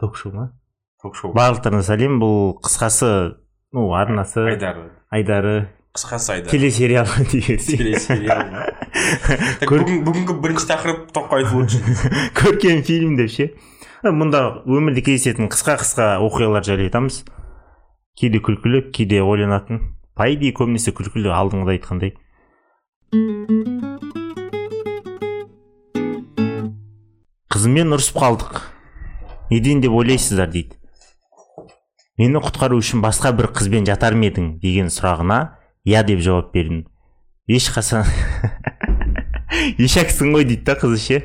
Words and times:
ток 0.00 0.16
шоу 0.16 0.32
ма? 0.32 0.52
Ток 1.02 1.16
шоу 1.16 1.32
барлықтарына 1.36 1.84
сәлем. 1.84 2.18
Бұл 2.22 2.56
қысқасы 2.64 3.36
ну 3.72 3.92
арнасы. 3.94 4.46
Айдары. 4.54 4.90
Айдары. 5.10 5.68
Қысқасы 5.94 6.32
айдар 6.36 6.50
телесериал 6.50 7.06
телесериал. 7.30 8.44
Бүгінгі 9.66 10.36
бірінші 10.40 10.68
тақырып 10.70 11.10
тоқаев 11.12 11.52
лучше 11.52 11.80
көркем 12.38 12.84
фильм 12.86 13.16
деп 13.18 13.32
ше? 13.34 13.50
Мұнда 14.06 14.62
өмірде 14.70 15.02
кездесетін 15.04 15.50
қысқа 15.50 15.76
қысқа 15.82 16.08
оқиғалар 16.24 16.64
жайлы 16.64 16.86
айтамыз. 16.88 17.24
Кейде 18.16 18.38
күлкілі 18.38 18.86
кейде 18.94 19.20
ойланатын. 19.20 19.82
По 20.14 20.30
идее 20.30 20.54
көбінесе 20.54 20.94
күлкілі 20.94 21.34
алдыңғыда 21.34 21.74
айтқандай. 21.74 22.14
Қызыммен 27.50 27.98
ұрысып 27.98 28.22
қалдық. 28.22 28.62
Неден 29.50 29.80
деп 29.80 29.92
ойлайсыздар 29.92 30.50
дейді. 30.50 30.76
Мені 32.18 32.42
құтқару 32.44 32.78
үшін 32.80 33.02
басқа 33.04 33.32
бір 33.36 33.50
қызбен 33.56 33.86
жатар 33.88 34.14
ма 34.14 34.28
едің 34.28 34.58
деген 34.62 34.90
сұрағына 34.92 35.38
иә 35.88 36.02
деп 36.06 36.20
жауап 36.24 36.52
бердім. 36.54 36.84
Ешқашан 37.48 38.04
ешаксың 39.78 40.34
ғой 40.36 40.44
дейді 40.44 40.66
да 40.68 40.76
қызы 40.78 41.00
ше. 41.00 41.22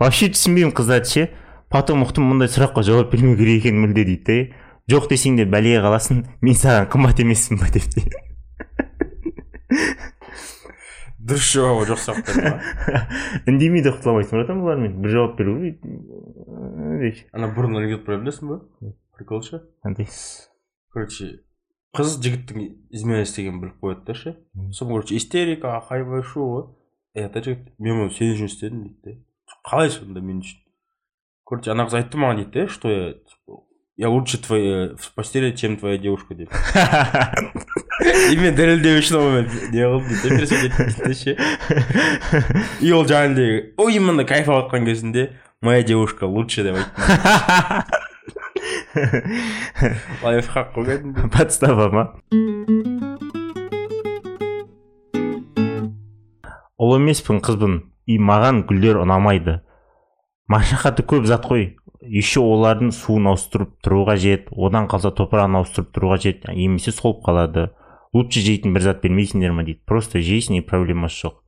Вообще 0.00 0.32
түсінбеймін 0.34 0.74
қыздарды 0.76 1.08
ше. 1.12 1.28
Потом 1.72 2.02
ұқтым 2.04 2.26
мұндай 2.28 2.50
сұраққа 2.52 2.82
жауап 2.84 3.14
бермеу 3.14 3.38
керек 3.38 3.62
екен 3.62 3.78
мүлде 3.80 4.04
дейді 4.04 4.26
да 4.26 4.58
жоқ 4.90 5.08
десең 5.12 5.38
де 5.38 5.46
бәлеге 5.48 5.80
қаласың 5.84 6.24
мен 6.42 6.58
саған 6.58 6.90
қымбат 6.92 7.22
емеспін 7.22 7.60
ба 7.62 7.70
деп 7.72 7.86
дұрыс 11.22 11.52
жауабы 11.54 11.86
жоқ 11.86 12.00
сұрақтар. 12.02 12.34
Ма 12.42 13.04
үндемей 13.46 13.84
де 13.84 13.92
құтыла 13.94 14.16
алмайсың 14.16 14.40
братан 14.40 14.62
бұлармен 14.64 14.96
бір 15.04 15.14
жауап 15.14 15.36
беру 15.38 15.54
ше 17.10 17.26
ана 17.32 17.50
бұрын 17.50 17.80
анекдот 17.80 18.06
бар 18.06 18.22
білесің 18.22 18.52
ба 18.52 18.60
прикол 19.16 19.42
ше 19.42 19.64
андай 19.82 20.06
короче 20.92 21.42
қыз 21.96 22.14
жігіттің 22.24 22.62
измена 22.96 23.26
істегенін 23.26 23.60
біліп 23.60 23.82
қояды 23.84 24.06
да 24.06 24.14
ше. 24.16 24.30
Сосын 24.72 24.88
короче 24.94 25.16
истерика 25.18 25.74
хайвай 25.88 26.22
шу 26.24 26.46
ғой 26.48 27.26
ата 27.26 27.42
жігіт 27.44 27.68
мен 27.78 28.06
оны 28.06 28.14
сен 28.16 28.32
үшін 28.32 28.48
істедім 28.48 28.86
дейді 28.86 29.18
да 29.18 29.58
қалай 29.68 29.92
сонда 29.92 30.22
мен 30.24 30.40
үшін? 30.40 30.62
Короче 31.44 31.74
ана 31.74 31.84
қыз 31.84 31.98
айтты 32.00 32.16
маған 32.16 32.40
дейді 32.40 32.64
что 32.72 32.88
я 32.88 33.12
типа, 33.12 33.60
я 33.96 34.08
лучше 34.08 34.40
твоя 34.40 34.96
в 34.96 35.12
постели 35.14 35.52
чем 35.54 35.76
твоя 35.76 35.98
девушка 35.98 36.34
деп. 36.34 36.48
И 38.32 38.36
мен 38.40 38.56
дәлелдеу 38.56 38.98
үшін 39.02 39.20
онымен 39.20 39.46
не 39.76 39.84
қылдым 39.84 40.40
дейді 40.40 40.72
дейді 40.96 41.14
ше. 41.14 41.36
И 42.80 42.90
ол 42.90 43.04
жаңағыдей 43.04 43.74
ой 43.76 44.00
именно 44.00 44.24
кайф 44.24 44.48
алып 44.48 44.72
жатқан 44.72 44.88
кезінде 44.88 45.28
моя 45.62 45.82
девушка 45.82 46.26
лучше 46.26 46.62
деп 46.66 46.76
айтты 46.76 46.92
лайфхак 50.22 50.74
қой 50.74 50.84
кәдімгі 50.88 51.30
подстава 51.32 51.88
ма. 51.92 52.04
Ұл 56.82 56.96
емеспін 56.98 57.40
қызбын 57.44 57.78
и 58.10 58.18
маған 58.18 58.64
гүлдер 58.68 59.00
ұнамайды. 59.04 59.60
Машақаты 60.50 61.06
көп 61.06 61.24
зат 61.30 61.46
қой. 61.48 61.76
Еще 62.02 62.42
олардың 62.42 62.90
суын 62.92 63.30
ауыстырып 63.30 63.76
тұру 63.84 64.02
қажет 64.08 64.50
одан 64.50 64.88
қалса 64.90 65.12
топырағын 65.14 65.60
ауыстырып 65.60 65.92
тұру 65.94 66.10
қажет 66.16 66.48
немесе 66.50 66.90
солып 66.92 67.22
қалады. 67.24 67.70
Лучше 68.12 68.42
жейтін 68.42 68.74
бір 68.74 68.82
зат 68.90 69.00
бермейсіңдер 69.04 69.54
ма 69.54 69.62
дейді. 69.64 69.80
Просто 69.86 70.18
жейсің 70.18 70.58
и 70.58 70.66
проблемасы 70.66 71.28
жоқ. 71.28 71.38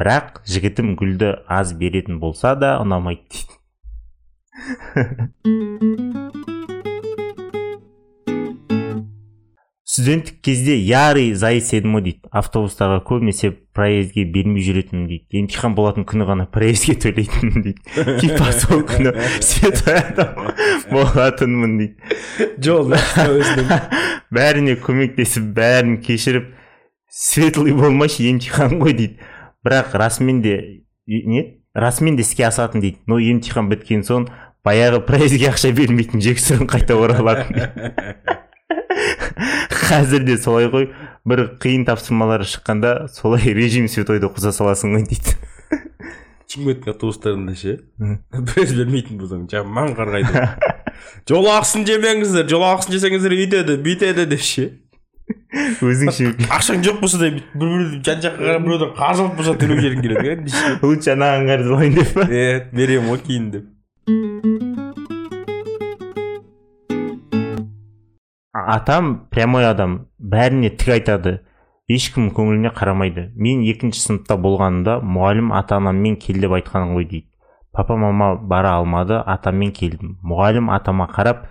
Бірақ 0.00 0.44
жігітім 0.46 0.94
гүлді 0.96 1.34
аз 1.48 1.74
беретін 1.74 2.20
болса 2.22 2.54
да 2.54 2.76
ұнамайды 2.80 3.26
дейді. 3.34 3.55
студенттік 9.96 10.42
кезде 10.44 10.76
ярый 10.76 11.32
зайыс 11.34 11.70
едім 11.72 11.96
ғой 11.96 12.02
дейді. 12.04 12.28
Автобустарға 12.28 13.00
көбінесе 13.06 13.52
проездге 13.74 14.26
бермей 14.28 14.60
жүретінмін 14.66 15.06
дейді. 15.08 15.24
Емтихан 15.40 15.76
болатын 15.76 16.04
күні 16.08 16.26
ғана 16.28 16.44
проездге 16.52 16.98
төлейтінмін 17.00 17.64
дейді. 17.64 17.80
Типа 18.20 18.50
сол 18.52 18.84
күні 18.86 19.14
болатынмын 20.92 21.78
дейді. 21.80 21.94
Жол 22.60 22.92
бәріне 24.36 24.76
көмектесіп 24.84 25.48
бәрін 25.56 26.00
кешіріп 26.04 26.52
светлый 27.08 27.72
болмайшы 27.72 28.28
емтихан 28.28 28.76
ғой 28.82 28.98
дейді. 28.98 29.16
Бірақ 29.64 29.96
расымен 29.96 30.42
де 30.44 30.58
не? 31.06 31.62
Расымен 31.72 32.16
де 32.20 32.26
іске 32.26 32.44
асатын 32.50 32.84
дейді. 32.84 33.00
Но 33.08 33.16
емтихан 33.16 33.70
біткен 33.72 34.04
соң 34.04 34.28
баяғы 34.66 35.00
проездге 35.06 35.52
ақша 35.52 35.70
бермейтін 35.76 36.22
жексұрын 36.24 36.66
қайта 36.70 36.96
оралатын. 36.98 37.70
Қазір 39.86 40.24
де 40.26 40.36
солай 40.42 40.66
ғой. 40.72 40.88
Бір 41.26 41.44
қиын 41.62 41.84
тапсырмалары 41.86 42.46
шыққанда 42.46 43.08
солай 43.14 43.54
режим 43.54 43.86
светойды 43.90 44.30
қоса 44.30 44.52
саласың 44.54 44.96
ғой 44.96 45.06
дейді. 45.06 45.36
Чингметтің 46.46 46.92
автобустарында 46.94 47.54
ше? 47.58 47.76
Біраз 47.98 48.74
бермейтін 48.78 49.18
болсаң 49.18 49.46
жаман 49.50 49.96
қарғайды 49.98 50.44
жол 51.26 51.48
ақысын 51.50 51.86
жемеңіздер 51.88 52.46
жол 52.50 52.62
ақысын 52.68 52.94
жесеңіздер 52.94 53.34
өйтеді 53.34 53.78
бүйтеді 53.82 54.28
деп 54.30 54.44
ше? 54.46 54.68
Өзіңше 55.82 56.30
ақшаң 56.54 56.86
жоқ 56.86 57.00
болса 57.02 57.18
да 57.18 57.32
бір 57.34 57.42
біреуді 57.58 58.02
жан 58.06 58.22
жаққа 58.22 58.46
қарап 58.46 58.66
біреуден 58.68 58.94
қарыз 59.00 59.24
алып 59.24 59.40
болса 59.40 59.56
төлеу 59.58 59.82
жегің 59.82 60.06
келеді 60.06 60.54
лучше 60.86 61.16
анаған 61.16 61.50
қарыз 61.50 61.72
алайын 61.72 61.98
деп 61.98 62.14
па? 62.14 62.28
Е 62.30 62.46
беремін 62.70 63.10
ғой 63.10 63.24
кейін 63.26 63.50
деп. 63.56 63.72
Атам 68.76 69.28
прямой 69.30 69.66
адам 69.68 70.06
бәріне 70.18 70.70
тік 70.70 70.94
айтады. 70.96 71.40
Ешкім 71.90 72.30
көңіліне 72.34 72.72
қарамайды. 72.74 73.28
Мен 73.36 73.62
екінші 73.62 74.00
сыныпта 74.02 74.36
болғанымда 74.42 74.96
мұғалім 75.06 75.52
ата 75.54 75.76
анаммен 75.78 76.16
кел 76.22 76.40
деп 76.42 76.56
айтқан 76.58 76.94
ғой 76.96 77.06
дейді. 77.06 77.28
Папа 77.72 77.96
мама 78.00 78.34
бара 78.36 78.72
алмады 78.80 79.20
атаммен 79.20 79.70
келдім. 79.76 80.16
Мұғалім 80.26 80.72
атама 80.74 81.06
қарап 81.12 81.44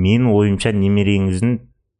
менің 0.00 0.30
ойымша 0.32 0.72
немереңіздің 0.78 1.58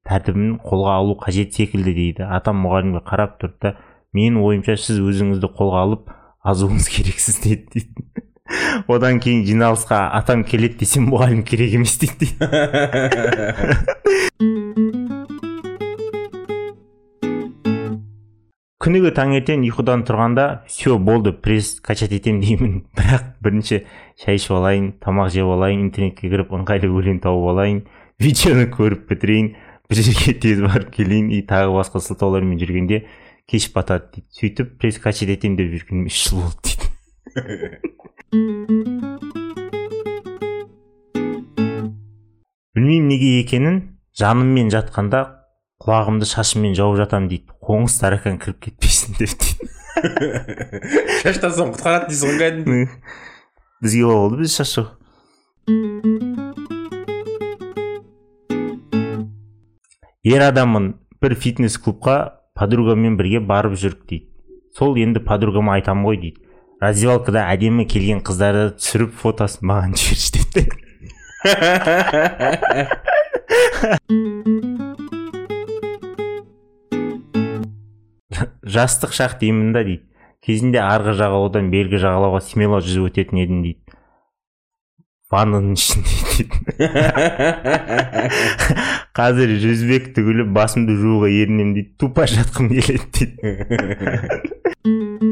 тәртібін 0.08 0.56
қолға 0.64 0.96
алу 1.02 1.18
қажет 1.20 1.52
секілді 1.58 1.94
дейді. 1.98 2.24
Атам 2.24 2.62
мұғалімге 2.64 3.04
қарап 3.04 3.36
тұрды 3.42 3.58
да 3.66 3.76
менің 4.16 4.40
ойымша 4.46 4.78
сіз 4.80 5.02
өзіңізді 5.02 5.52
қолға 5.58 5.84
алып 5.86 6.12
азуыңыз 6.44 6.88
керексіз 6.88 7.40
деді. 7.44 7.66
дейді 7.74 8.21
одан 8.88 9.20
кейін 9.20 9.44
жиналысқа 9.46 10.08
атам 10.16 10.44
келеді 10.44 10.82
десем 10.82 11.08
мұғалім 11.10 11.42
керек 11.46 11.74
емес 11.78 11.96
дейді. 12.00 12.32
Күніге 18.82 19.12
таңертең 19.14 19.62
ұйқыдан 19.68 20.02
тұрғанда 20.08 20.46
все 20.66 20.96
болды 20.98 21.30
пресс 21.32 21.76
качать 21.80 22.16
етемін 22.16 22.40
деймін. 22.42 22.72
Бірақ 22.98 23.28
бірінші 23.44 23.84
шай 24.18 24.40
ішіп 24.40 24.56
алайын 24.58 24.88
тамақ 24.98 25.30
жеп 25.30 25.52
алайын 25.54 25.84
интернетке 25.86 26.26
кіріп 26.26 26.50
ыңғайлы 26.58 26.90
өлең 26.90 27.22
тауып 27.22 27.52
алайын 27.54 27.84
видеоны 28.18 28.66
көріп 28.74 29.06
бітірейін 29.12 29.52
бір 29.86 30.02
жерге 30.02 30.34
тез 30.42 30.64
барып 30.66 30.90
келейін 30.98 31.30
и 31.30 31.44
тағы 31.46 31.76
басқа 31.78 32.02
сылтаулармен 32.02 32.58
жүргенде 32.58 33.04
кеш 33.46 33.70
батады 33.70 34.16
дейді. 34.16 34.26
Сөйтіп 34.34 34.74
пресс 34.82 34.98
качать 34.98 35.30
етемін 35.30 35.60
деп 35.62 35.70
жүргеніме 35.76 36.10
үш 36.10 36.24
жыл 36.26 36.42
болды 36.42 36.66
дейді. 36.66 36.81
білмеймін 42.74 43.08
неге 43.08 43.40
екенін. 43.40 43.76
Жаныммен 44.12 44.68
жатқанда 44.68 45.20
құлағымды 45.80 46.28
шашыммен 46.28 46.74
жауып 46.76 46.98
жатамын 47.00 47.30
дейді. 47.30 47.48
Қоңыз 47.64 47.94
таракан 48.02 48.36
кіріп 48.42 48.58
кетпесін 48.66 49.16
деп 49.16 49.32
дейді. 49.40 49.68
Соң 51.56 51.72
құтқарады 51.72 52.10
дейсің 52.10 52.28
ғой 52.28 52.38
кәдімгі 52.42 52.84
бізге 53.82 54.04
болды 54.08 54.36
біз 54.42 54.52
шашу 54.56 54.84
ер 60.22 60.44
адаммын 60.50 60.94
бір 61.22 61.32
фитнес 61.34 61.78
клубқа 61.80 62.16
подругаммен 62.58 63.16
бірге 63.16 63.40
барып 63.40 63.74
жүрік 63.80 64.04
дейді. 64.08 64.28
Сол 64.76 64.96
енді 65.00 65.24
подругама 65.24 65.78
айтамын 65.78 66.04
ғой 66.08 66.20
дейді. 66.20 66.51
Раздевалкада 66.82 67.40
әдемі 67.52 67.84
келген 67.90 68.20
қыздарды 68.26 68.64
түсіріп 68.80 69.12
фотосын 69.22 69.62
маған 69.70 69.90
жіберші 69.98 70.30
дейді 70.42 70.62
жастық 78.72 79.12
шақ 79.16 79.32
деймін 79.40 79.72
да 79.74 79.80
дейді. 79.86 80.02
Кезінде 80.42 80.78
арғы 80.82 81.12
жағалаудан 81.18 81.70
бергі 81.70 81.98
жағалауға 82.02 82.40
смело 82.42 82.80
жүзіп 82.82 83.04
өтетін 83.10 83.36
едім 83.44 83.58
дейді. 83.66 83.80
Ваннаның 85.32 85.74
ішінде 85.78 86.14
дейді. 86.32 86.54
Қазір 89.18 89.48
жүзбек 89.62 90.04
түгілі 90.16 90.42
басымды 90.56 90.92
жууға 90.98 91.28
ерінемін 91.30 91.72
дейді. 91.78 91.90
Тупо 92.00 92.22
жатқым 92.26 92.64
келеді 92.72 93.06
дейді. 93.20 93.38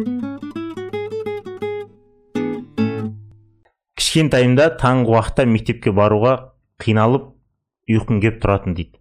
кішкентайымда 4.20 4.76
таңғы 4.76 5.14
уақытта 5.14 5.46
мектепке 5.48 5.90
баруға 5.96 6.52
қиналып 6.82 7.30
ұйқым 7.88 8.20
келіп 8.20 8.42
тұратын 8.42 8.74
дейді. 8.76 8.98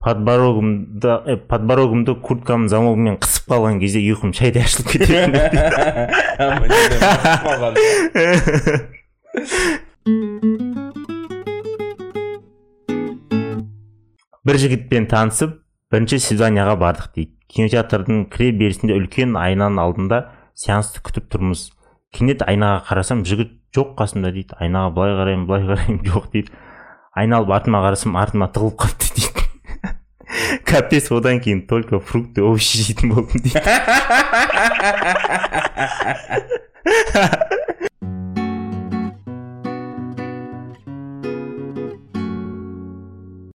Подборогымды 0.00 1.08
э, 1.26 1.36
подборогымды 1.50 2.14
курткамның 2.24 2.68
замогымен 2.72 3.18
қысып 3.20 3.44
қалған 3.52 3.76
кезде 3.82 4.00
ұйқым 4.08 4.32
шайдай 4.32 4.62
ашылып 4.64 4.88
кететін 4.94 5.32
бір 14.48 14.56
жігітпен 14.64 15.04
танысып 15.12 15.60
бірінші 15.92 16.18
свиданияға 16.24 16.78
бардық 16.80 17.12
дейді. 17.18 17.34
Кинотеатрдың 17.52 18.30
кіре 18.32 18.52
берісінде 18.56 18.96
үлкен 18.96 19.36
айнаның 19.40 19.80
алдында 19.82 20.18
сеансты 20.56 21.04
күтіп 21.04 21.28
тұрмыз. 21.34 21.68
Кенет 22.14 22.42
айнаға 22.46 22.80
қарасам 22.88 23.24
жігіт 23.28 23.50
жоқ 23.76 23.94
қасымда 23.98 24.32
дейді. 24.32 24.56
Айнаға 24.60 24.90
былай 24.96 25.12
қараймын 25.18 25.46
былай 25.48 25.62
қараймын 25.68 26.02
жоқ 26.12 26.30
дейді. 26.32 26.50
Айналып 27.18 27.50
артыма 27.56 27.82
қарасам 27.84 28.16
артыма 28.20 28.46
тығылып 28.54 28.76
қалыпты 28.84 29.06
дейді. 29.18 29.32
Капец 30.68 31.10
одан 31.12 31.40
кейін 31.44 31.66
только 31.68 32.00
фрукты 32.00 32.42
овощи 32.42 32.82
жейтін 32.82 33.14
болдым 33.14 33.38
дейді. 33.44 33.60